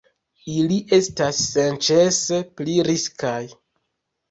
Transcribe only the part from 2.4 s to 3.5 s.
pli riskaj.